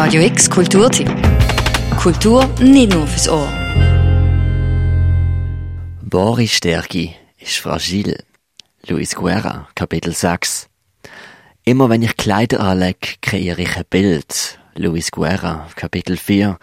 Radio 0.00 0.22
X 0.22 0.48
Kulturtipp. 0.48 1.10
Kultur 2.00 2.46
nicht 2.60 2.92
nur 2.92 3.04
fürs 3.04 3.28
Ohr. 3.28 3.48
Wahre 6.02 6.46
Stärke 6.46 7.16
ist 7.40 7.56
fragil. 7.56 8.22
Luis 8.86 9.16
Guerra, 9.16 9.68
Kapitel 9.74 10.14
6. 10.14 10.68
Immer 11.64 11.90
wenn 11.90 12.02
ich 12.02 12.16
Kleider 12.16 12.60
anlege, 12.60 13.16
kreiere 13.20 13.62
ich 13.62 13.76
ein 13.76 13.86
Bild. 13.90 14.60
Luis 14.76 15.10
Guerra, 15.10 15.68
Kapitel 15.74 16.16
4. 16.16 16.58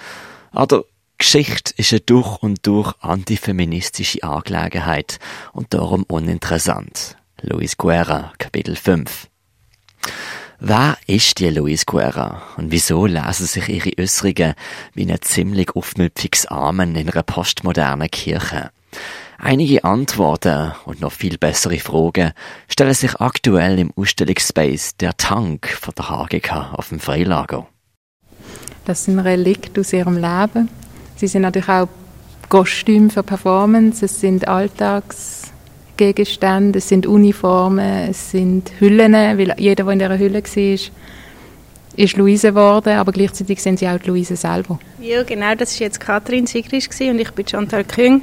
Oder 0.53 0.85
Geschichte 1.17 1.73
ist 1.75 1.91
eine 1.91 1.99
durch 1.99 2.41
und 2.41 2.65
durch 2.65 2.93
antifeministische 3.01 4.23
Angelegenheit 4.23 5.19
und 5.51 5.73
darum 5.73 6.03
uninteressant. 6.03 7.17
Luis 7.41 7.75
Guerra, 7.75 8.31
Kapitel 8.37 8.77
5. 8.77 9.27
Wer 10.59 10.97
ist 11.05 11.39
die 11.39 11.49
Luis 11.49 11.85
Guerra 11.85 12.41
und 12.55 12.71
wieso 12.71 13.05
lesen 13.05 13.45
sich 13.45 13.67
ihre 13.67 13.91
Äußerungen 13.99 14.53
wie 14.93 15.11
ein 15.11 15.21
ziemlich 15.21 15.75
aufmüpfiges 15.75 16.45
Amen 16.45 16.95
in 16.95 17.09
einer 17.09 17.23
postmodernen 17.23 18.09
Kirche? 18.09 18.71
Einige 19.37 19.83
Antworten 19.83 20.71
und 20.85 21.01
noch 21.01 21.11
viel 21.11 21.37
bessere 21.37 21.77
Fragen 21.79 22.31
stellen 22.69 22.93
sich 22.93 23.19
aktuell 23.19 23.79
im 23.79 23.91
Ausstellungsspace 23.97 24.95
Der 24.95 25.17
Tank 25.17 25.67
von 25.67 25.93
der 25.97 26.09
HGK 26.09 26.73
auf 26.73 26.87
dem 26.87 27.01
Freilager. 27.01 27.67
Das 28.85 29.03
sind 29.03 29.19
Relikte 29.19 29.81
aus 29.81 29.91
ihrem 29.91 30.15
Leben. 30.15 30.69
Sie 31.17 31.27
sind 31.27 31.41
natürlich 31.41 31.67
auch 31.67 31.89
Kostüme 32.47 33.09
für 33.09 33.23
Performance, 33.23 34.05
es 34.05 34.21
sind 34.21 34.47
Alltagsgegenstände, 35.95 36.79
es 36.79 36.89
sind 36.89 37.07
Uniformen, 37.07 38.09
es 38.09 38.31
sind 38.31 38.71
Hüllen, 38.79 39.13
weil 39.13 39.55
jeder, 39.57 39.83
der 39.83 39.93
in 39.93 39.99
dieser 39.99 40.17
Hülle 40.17 40.43
war, 40.43 40.79
ist 41.97 42.17
Luise 42.17 42.49
geworden, 42.49 42.97
aber 42.97 43.11
gleichzeitig 43.11 43.61
sind 43.61 43.79
sie 43.79 43.87
auch 43.87 43.99
die 43.99 44.09
Luise 44.09 44.35
selber. 44.35 44.79
Ja, 44.99 45.23
genau, 45.23 45.55
das 45.55 45.79
war 45.79 45.87
jetzt 45.87 45.99
Katrin 45.99 46.45
Sigrisch 46.45 46.89
und 46.99 47.19
ich 47.19 47.31
bin 47.31 47.47
Chantal 47.47 47.85
Küng. 47.85 48.21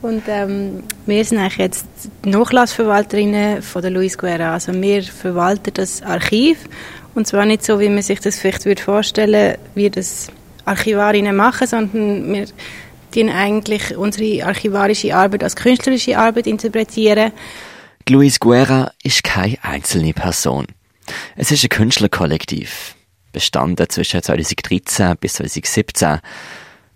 Und 0.00 0.22
ähm, 0.28 0.82
wir 1.06 1.24
sind 1.24 1.38
eigentlich 1.38 1.58
jetzt 1.58 1.86
die 2.24 2.28
Nachlassverwalterinnen 2.28 3.62
von 3.62 3.80
der 3.80 3.90
Luis 3.90 4.18
Guerra. 4.18 4.52
Also 4.52 4.72
wir 4.74 5.02
verwalten 5.02 5.72
das 5.72 6.02
Archiv 6.02 6.58
und 7.14 7.26
zwar 7.26 7.46
nicht 7.46 7.64
so, 7.64 7.80
wie 7.80 7.88
man 7.88 8.02
sich 8.02 8.20
das 8.20 8.38
vielleicht 8.38 8.66
würde 8.66 8.82
vorstellen, 8.82 9.56
wie 9.74 9.88
das 9.88 10.28
Archivarinnen 10.66 11.34
machen, 11.34 11.66
sondern 11.66 12.32
wir 12.32 12.46
die 13.14 13.30
eigentlich 13.30 13.96
unsere 13.96 14.46
archivarische 14.46 15.14
Arbeit 15.14 15.42
als 15.42 15.56
künstlerische 15.56 16.18
Arbeit 16.18 16.46
interpretieren. 16.46 17.32
Luis 18.08 18.40
Guerra 18.40 18.92
ist 19.02 19.24
keine 19.24 19.56
einzelne 19.62 20.12
Person. 20.12 20.66
Es 21.36 21.50
ist 21.50 21.62
ein 21.64 21.68
Künstlerkollektiv, 21.68 22.94
bestanden 23.32 23.88
zwischen 23.88 24.22
2013 24.22 25.16
bis 25.18 25.34
2017 25.34 26.20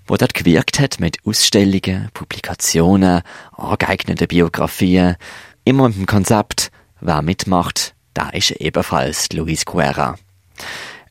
wo 0.08 0.16
dort 0.16 0.34
gewirkt 0.34 0.80
hat 0.80 1.00
mit 1.00 1.18
Ausstellungen, 1.24 2.08
Publikationen, 2.14 3.20
angeeigneten 3.52 4.26
Biografien, 4.26 5.16
immer 5.64 5.88
mit 5.88 5.98
dem 5.98 6.06
Konzept, 6.06 6.70
wer 7.00 7.22
mitmacht, 7.22 7.94
da 8.14 8.30
ist 8.30 8.52
ebenfalls 8.52 9.28
Luis 9.32 9.64
Guerra. 9.66 10.16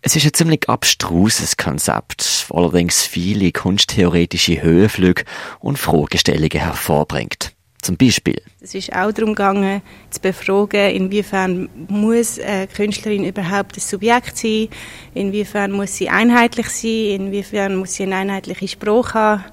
Es 0.08 0.16
ist 0.16 0.25
ein 0.25 0.33
ziemlich 0.33 0.69
abstruses 0.69 1.58
Konzept, 1.58 2.47
allerdings 2.53 3.03
viele 3.03 3.52
kunsttheoretische 3.52 4.61
Höhenflüge 4.61 5.25
und 5.59 5.77
Fragestellungen 5.77 6.61
hervorbringt. 6.61 7.52
Zum 7.81 7.97
Beispiel. 7.97 8.41
Es 8.61 8.73
ist 8.73 8.94
auch 8.94 9.11
darum 9.11 9.36
gegangen, 9.36 9.81
zu 10.09 10.22
befragen, 10.22 10.95
inwiefern 10.95 11.67
muss 11.89 12.39
eine 12.39 12.67
Künstlerin 12.67 13.25
überhaupt 13.25 13.75
ein 13.75 13.81
Subjekt 13.81 14.38
sein, 14.38 14.69
inwiefern 15.14 15.73
muss 15.73 15.97
sie 15.97 16.08
einheitlich 16.08 16.69
sein, 16.69 17.25
inwiefern 17.25 17.75
muss 17.75 17.95
sie 17.95 18.03
eine 18.03 18.16
einheitliche 18.16 18.69
Sprache 18.69 19.14
haben 19.14 19.44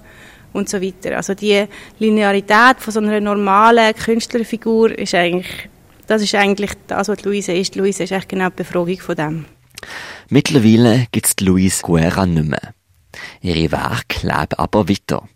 und 0.53 0.69
so 0.69 0.81
weiter. 0.81 1.17
Also 1.17 1.35
die 1.35 1.65
Linearität 1.99 2.77
von 2.79 2.93
so 2.93 3.01
einer 3.01 3.19
normalen 3.19 3.93
Künstlerfigur 3.93 4.97
ist 4.97 5.17
eigentlich, 5.17 5.69
das 6.07 6.23
ist 6.23 6.37
eigentlich 6.37 6.71
das, 6.87 7.09
was 7.09 7.25
Luise 7.25 7.53
ist. 7.55 7.75
Luise 7.75 8.05
ist 8.05 8.13
eigentlich 8.13 8.29
genau 8.29 8.51
die 8.51 8.63
Befragung 8.63 9.01
von 9.01 9.17
dem. 9.17 9.47
Mittlerweile 10.29 11.07
gibt 11.13 11.27
es 11.27 11.35
Luise 11.41 11.83
Guerra 11.83 12.27
nicht 12.27 12.49
mehr. 12.49 12.75
Ihre 13.41 13.73
Werke 13.73 14.27
leben 14.27 14.55
aber 14.57 14.89
weiter. 14.89 15.29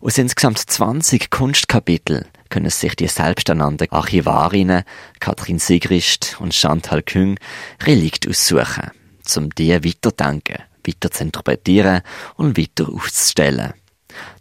Aus 0.00 0.18
insgesamt 0.18 0.58
20 0.58 1.30
Kunstkapiteln 1.30 2.26
können 2.48 2.70
sich 2.70 2.94
die 2.94 3.08
selbsternannten 3.08 3.90
Archivarinnen 3.90 4.84
Katrin 5.20 5.58
Sigrist 5.58 6.36
und 6.38 6.54
Chantal 6.54 7.02
Küng 7.02 7.38
Relikt 7.82 8.28
aussuchen, 8.28 8.90
um 9.36 9.50
die 9.50 9.72
weiterdenken, 9.72 10.62
weiter 10.86 11.10
zu 11.10 11.24
interpretieren 11.24 12.02
und 12.36 12.56
weiter 12.56 12.88
auszustellen. 12.88 13.74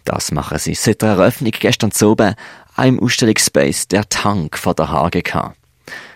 Das 0.03 0.31
machen 0.31 0.59
sie 0.59 0.75
seit 0.75 1.01
der 1.01 1.09
Eröffnung 1.09 1.51
gestern 1.51 1.91
oben 2.03 2.35
auch 2.75 2.83
im 2.83 2.99
Ausstellungsspace 2.99 3.87
Der 3.87 4.07
Tank 4.07 4.57
von 4.57 4.75
der 4.75 4.89
HGK. 4.89 5.55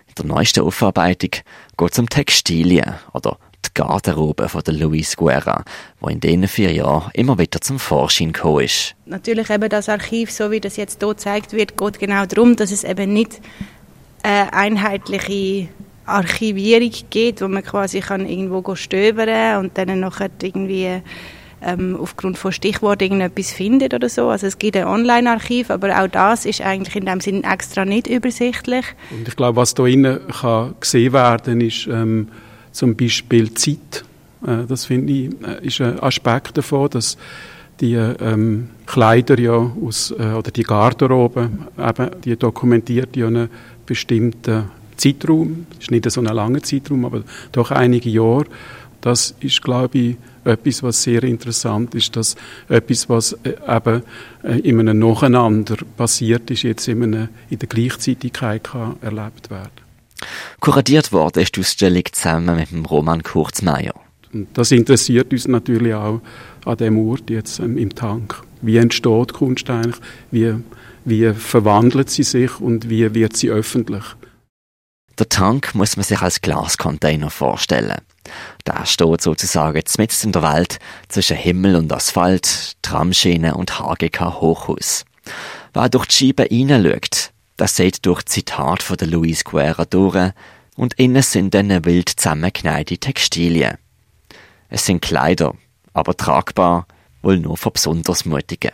In 0.10 0.16
der 0.18 0.26
neuesten 0.26 0.62
Aufarbeitung 0.62 1.32
geht 1.78 1.92
es 1.92 2.00
um 2.00 2.10
Textilien 2.10 2.96
oder 3.14 3.38
die 3.66 3.70
Garderobe 3.74 4.50
von 4.50 4.62
der 4.64 4.74
Luis 4.74 5.16
Guerra, 5.16 5.64
wo 6.00 6.08
in 6.10 6.20
diesen 6.20 6.48
vier 6.48 6.72
Jahren 6.72 7.12
immer 7.14 7.38
wieder 7.38 7.62
zum 7.62 7.80
Vorschein 7.80 8.34
gekommen 8.34 8.66
ist. 8.66 8.96
Natürlich 9.06 9.50
eben 9.50 9.70
das 9.70 9.90
Archiv, 9.90 10.32
so 10.32 10.52
wie 10.52 10.60
das 10.60 10.78
jetzt 10.78 11.00
hier 11.02 11.10
gezeigt 11.10 11.54
wird, 11.54 11.78
geht 11.78 12.00
genau 12.00 12.26
darum, 12.26 12.56
dass 12.56 12.72
es 12.72 12.84
eben 12.84 13.14
nicht 13.14 13.40
eine 14.24 14.52
einheitliche 14.54 15.70
Archivierung 16.06 16.92
gibt, 17.10 17.42
wo 17.42 17.48
man 17.48 17.64
quasi 17.64 18.00
kann 18.00 18.28
irgendwo 18.28 18.76
stöbern 18.76 19.64
und 19.64 19.78
dann 19.78 20.00
nachher 20.00 20.30
irgendwie 20.42 21.02
ähm, 21.62 21.98
aufgrund 22.00 22.38
von 22.38 22.52
Stichworten 22.52 23.04
irgendetwas 23.04 23.52
findet 23.52 23.94
oder 23.94 24.10
so. 24.10 24.30
Also 24.30 24.48
es 24.48 24.58
gibt 24.58 24.78
ein 24.78 24.86
Online-Archiv, 24.86 25.70
aber 25.70 26.02
auch 26.02 26.08
das 26.08 26.46
ist 26.46 26.62
eigentlich 26.62 26.96
in 26.96 27.06
dem 27.06 27.22
Sinne 27.22 27.44
extra 27.44 27.86
nicht 27.86 28.08
übersichtlich. 28.08 28.86
Und 29.12 29.28
ich 29.28 29.36
glaube, 29.36 29.58
was 29.58 29.74
da 29.74 29.86
innen 29.86 30.20
kann 30.28 30.76
gesehen 30.80 31.14
werden, 31.14 31.62
ist 31.62 31.88
ähm, 31.88 32.28
zum 32.72 32.96
Beispiel 32.96 33.54
Zeit. 33.54 34.06
Äh, 34.46 34.66
das 34.68 34.86
finde 34.86 35.14
ich 35.14 35.30
äh, 35.46 35.66
ist 35.66 35.82
ein 35.82 36.00
Aspekt 36.00 36.58
davon, 36.58 36.90
dass 36.90 37.18
die 37.80 37.94
ähm, 37.94 38.70
Kleider 38.86 39.40
ja 39.40 39.54
aus, 39.54 40.12
äh, 40.12 40.34
oder 40.34 40.52
die 40.52 40.64
Garderobe, 40.64 41.50
eben, 41.78 42.10
die 42.24 42.36
dokumentiert 42.36 43.16
ja 43.16 43.28
einen 43.28 43.50
bestimmten 43.86 44.66
Zeitraum. 44.98 45.66
Es 45.74 45.86
ist 45.86 45.92
nicht 45.92 46.10
so 46.10 46.22
ein 46.22 46.28
langer 46.28 46.62
Zeitraum, 46.62 47.06
aber 47.06 47.24
doch 47.52 47.72
einige 47.72 48.10
Jahre. 48.10 48.46
Das 49.02 49.34
ist, 49.40 49.62
glaube 49.62 49.98
ich, 49.98 50.18
etwas, 50.44 50.84
was 50.84 51.04
sehr 51.04 51.24
interessant 51.24 51.96
ist, 51.96 52.16
dass 52.16 52.36
etwas, 52.68 53.10
was 53.10 53.34
äh, 53.44 53.54
eben 53.68 54.04
äh, 54.44 54.60
in 54.60 54.80
einem 54.80 55.00
Nacheinander 55.00 55.78
passiert 55.98 56.50
ist, 56.52 56.64
jetzt 56.64 56.88
in, 56.88 57.04
einer, 57.04 57.30
in 57.50 57.60
der 57.60 57.68
Gleichzeitigkeit 57.68 58.66
kann 58.66 58.96
erlebt 59.02 59.50
werden. 59.50 59.72
Kuratiert 60.60 61.12
worden 61.12 61.42
ist 61.42 61.56
die 61.56 61.62
Ausstellung 61.62 62.04
zusammen 62.12 62.56
mit 62.58 62.72
dem 62.72 62.86
Roman 62.86 63.24
Kurzmeier. 63.24 63.94
Und 64.34 64.48
das 64.54 64.72
interessiert 64.72 65.32
uns 65.32 65.48
natürlich 65.48 65.94
auch 65.94 66.22
an 66.66 66.78
dem 66.78 66.98
Ort 66.98 67.30
jetzt 67.30 67.60
ähm, 67.60 67.78
im 67.78 67.96
Tank. 67.96 68.42
Wie 68.62 68.78
entsteht 68.78 69.34
Kunst 69.34 69.70
eigentlich? 69.70 69.96
Wie, 70.32 70.54
wie 71.06 71.34
verwandelt 71.34 72.10
sie 72.10 72.24
sich 72.24 72.60
und 72.60 72.90
wie 72.90 73.14
wird 73.14 73.38
sie 73.38 73.50
öffentlich? 73.50 74.04
Der 75.20 75.28
Tank 75.28 75.76
muss 75.76 75.98
man 75.98 76.06
sich 76.06 76.22
als 76.22 76.40
Glascontainer 76.40 77.30
vorstellen. 77.30 77.98
Der 78.66 78.86
steht 78.86 79.22
sozusagen 79.22 79.84
mitten 79.98 80.28
in 80.28 80.32
der 80.32 80.44
Welt 80.44 80.80
zwischen 81.10 81.36
Himmel 81.36 81.76
und 81.76 81.92
Asphalt, 81.92 82.78
Tramschiene 82.82 83.56
und 83.56 83.80
HGK 83.80 84.40
Hochhaus. 84.40 85.04
Wer 85.74 85.90
durch 85.90 86.06
die 86.06 86.16
Scheibe 86.16 86.44
hineinschaut, 86.44 87.32
das 87.58 87.76
sieht 87.76 88.06
durch 88.06 88.24
Zitat 88.24 88.82
von 88.82 88.96
der 88.96 89.10
Luis 89.10 89.44
Guerra 89.44 89.84
durch 89.84 90.32
und 90.78 90.94
innen 90.94 91.22
sind 91.22 91.54
dann 91.54 91.84
wild 91.84 92.08
zusammengekneite 92.08 92.98
Textilien. 92.98 93.78
Es 94.70 94.86
sind 94.86 95.02
Kleider, 95.02 95.54
aber 95.92 96.16
tragbar, 96.16 96.88
wohl 97.22 97.40
nur 97.40 97.58
für 97.58 97.72
besonders 97.72 98.24
Mutige. 98.24 98.72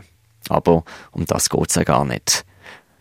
Aber 0.50 0.84
um 1.12 1.25
das 1.25 1.50
geht's 1.50 1.74
ja 1.74 1.84
gar 1.84 2.06
nicht. 2.06 2.46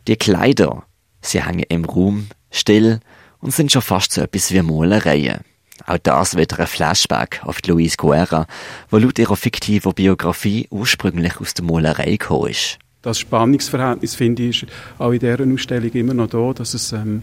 Die 0.08 0.16
Kleider, 0.16 0.84
sie 1.20 1.44
hängen 1.44 1.66
im 1.69 1.84
Raum, 1.84 2.28
still 2.50 3.00
und 3.44 3.52
sind 3.52 3.70
schon 3.70 3.82
fast 3.82 4.12
so 4.12 4.23
etwas 4.23 4.50
wie 4.52 4.62
Malereien. 4.62 5.41
Auch 5.87 5.99
das 5.99 6.37
wieder 6.37 6.58
ein 6.61 6.67
Flashback 6.67 7.41
auf 7.44 7.61
die 7.61 7.70
Luis 7.70 7.96
Guerra, 7.96 8.46
wo 8.91 8.96
laut 8.96 9.19
ihrer 9.19 9.37
fiktiven 9.37 9.93
Biografie 9.93 10.67
ursprünglich 10.70 11.41
aus 11.41 11.55
der 11.55 11.64
Malerei 11.64 12.12
gekommen 12.12 12.50
ist 12.50 12.79
das 13.05 13.19
Spannungsverhältnis, 13.19 14.14
finde 14.14 14.44
ich, 14.44 14.62
ist 14.62 14.73
auch 14.99 15.12
in 15.12 15.19
dieser 15.19 15.46
Ausstellung 15.46 15.91
immer 15.91 16.14
noch 16.14 16.29
da, 16.29 16.52
dass 16.55 16.73
es 16.73 16.93
ähm, 16.93 17.23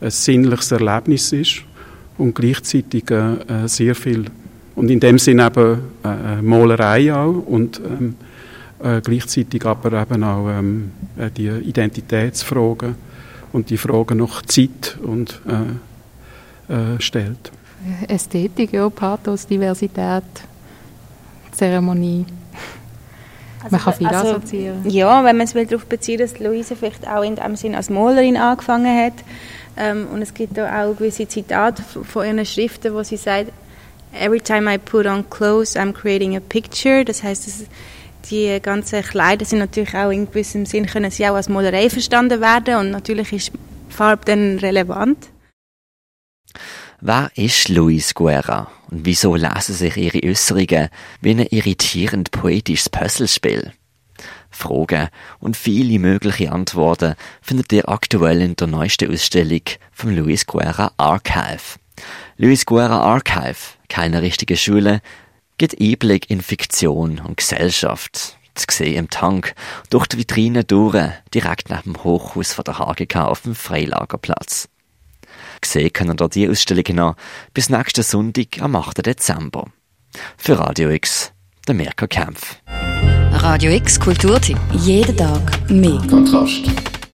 ein 0.00 0.10
sinnliches 0.10 0.72
Erlebnis 0.72 1.32
ist 1.32 1.62
und 2.18 2.34
gleichzeitig 2.34 3.10
äh, 3.10 3.34
äh 3.34 3.68
sehr 3.68 3.94
viel, 3.94 4.24
und 4.74 4.90
in 4.90 4.98
dem 4.98 5.18
Sinne 5.18 5.46
eben 5.46 5.78
äh, 6.04 6.38
äh, 6.38 6.42
Malerei 6.42 7.14
auch 7.14 7.46
und 7.46 7.80
ähm, 7.80 8.16
äh, 8.82 9.00
gleichzeitig 9.00 9.64
aber 9.64 10.02
eben 10.02 10.24
auch 10.24 10.48
ähm, 10.48 10.90
äh, 11.16 11.30
die 11.30 11.48
Identitätsfragen 11.48 12.96
und 13.52 13.70
die 13.70 13.76
Fragen 13.76 14.18
nach 14.18 14.42
Zeit 14.42 14.98
und 15.02 15.40
stellt. 16.98 17.50
Ästhetik, 18.08 18.72
ja, 18.72 18.88
Pathos, 18.90 19.46
Diversität, 19.46 20.22
Zeremonie. 21.52 22.26
Also, 23.62 23.76
Man 23.76 23.84
kann 23.84 23.94
viel 23.94 24.06
also, 24.06 24.30
assoziieren. 24.30 24.88
Ja, 24.88 25.24
wenn 25.24 25.36
man 25.36 25.46
es 25.46 25.54
will 25.54 25.66
darauf 25.66 25.86
bezieht, 25.86 26.20
dass 26.20 26.38
Luise 26.38 26.76
vielleicht 26.76 27.06
auch 27.06 27.22
in 27.22 27.36
dem 27.36 27.56
Sinn 27.56 27.74
als 27.74 27.90
Malerin 27.90 28.36
angefangen 28.36 29.04
hat. 29.04 29.12
Ähm, 29.76 30.08
und 30.12 30.22
es 30.22 30.32
gibt 30.32 30.56
da 30.56 30.84
auch 30.84 30.96
gewisse 30.96 31.28
Zitate 31.28 31.82
von 31.82 32.26
ihren 32.26 32.44
Schriften, 32.46 32.94
wo 32.94 33.02
sie 33.02 33.16
sagt, 33.16 33.52
Every 34.12 34.40
time 34.40 34.72
I 34.72 34.76
put 34.76 35.06
on 35.06 35.28
clothes, 35.30 35.76
I'm 35.76 35.92
creating 35.92 36.36
a 36.36 36.40
picture. 36.40 37.04
Das 37.04 37.22
heißt, 37.22 37.46
dass 37.46 37.66
die 38.30 38.60
ganzen 38.60 39.02
Kleider 39.02 39.44
sind 39.44 39.60
natürlich 39.60 39.94
auch 39.94 40.10
in 40.10 40.26
gewissem 40.26 40.66
Sinn, 40.66 40.86
können 40.86 41.10
sie 41.10 41.26
auch 41.26 41.34
als 41.34 41.48
Malerei 41.48 41.90
verstanden 41.90 42.40
werden 42.40 42.76
und 42.76 42.90
natürlich 42.90 43.32
ist 43.32 43.52
Farbe 43.88 44.24
dann 44.24 44.58
relevant. 44.58 45.28
Wer 47.00 47.30
ist 47.34 47.68
Luis 47.68 48.14
Guerra 48.14 48.70
und 48.90 49.06
wieso 49.06 49.34
lesen 49.34 49.74
sich 49.74 49.96
ihre 49.96 50.22
Äußerungen 50.22 50.88
wie 51.22 51.30
ein 51.30 51.46
irritierend 51.46 52.30
poetisches 52.30 52.90
Puzzlespiel? 52.90 53.72
Fragen 54.50 55.08
und 55.38 55.56
viele 55.56 55.98
mögliche 55.98 56.52
Antworten 56.52 57.14
findet 57.40 57.72
ihr 57.72 57.88
aktuell 57.88 58.42
in 58.42 58.56
der 58.56 58.66
neuesten 58.66 59.10
Ausstellung 59.10 59.62
vom 59.92 60.10
Luis 60.10 60.46
Guerra 60.46 60.92
Archive. 60.98 61.78
Luis 62.36 62.66
Guerra 62.66 63.00
Archive, 63.00 63.78
keine 63.88 64.22
richtige 64.22 64.56
Schule, 64.56 65.00
gibt 65.60 65.78
Einblick 65.78 66.30
in 66.30 66.40
Fiktion 66.40 67.20
und 67.20 67.36
Gesellschaft. 67.36 68.38
Zu 68.54 68.64
sehen 68.70 68.96
im 68.96 69.10
Tank, 69.10 69.54
durch 69.90 70.06
die 70.06 70.16
Vitrine 70.16 70.64
durch, 70.64 70.96
direkt 71.34 71.68
neben 71.68 71.92
dem 71.92 72.02
Hochhaus 72.02 72.54
von 72.54 72.64
der 72.64 72.78
HGK 72.78 73.16
auf 73.16 73.42
dem 73.42 73.54
Freilagerplatz. 73.54 74.70
Gesehen 75.60 75.92
können 75.92 76.16
ihr 76.18 76.28
die 76.30 76.48
Ausstellung 76.48 76.96
noch 76.96 77.16
bis 77.52 77.68
nächsten 77.68 78.02
Sonntag 78.02 78.62
am 78.62 78.74
8. 78.74 79.04
Dezember. 79.04 79.66
Für 80.38 80.58
Radio 80.58 80.88
X, 80.88 81.30
der 81.68 81.74
Mirko 81.74 82.06
Kempf. 82.06 82.56
Radio 83.32 83.70
X 83.72 84.00
Kulturtipp. 84.00 84.58
Jeden 84.72 85.14
Tag 85.14 85.70
mehr. 85.70 86.00
Kontrast. 86.08 86.89